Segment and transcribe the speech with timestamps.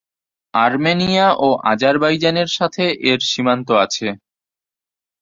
[0.53, 4.07] Armenia ও আজারবাইজানের সাথে এর সীমান্ত আছে।